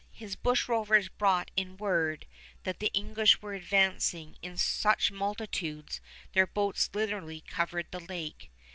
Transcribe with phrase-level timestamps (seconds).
[0.13, 2.25] His bushrovers brought in word
[2.63, 6.01] that the English were advancing in such multitudes
[6.33, 8.49] their boats literally covered the lake.